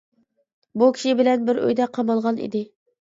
بۇ 0.83 0.87
كىشى 0.95 1.13
بىلەن 1.21 1.43
بىر 1.51 1.59
ئۆيدە 1.67 1.91
قامالغان 1.99 2.41
ئىدى. 2.47 2.65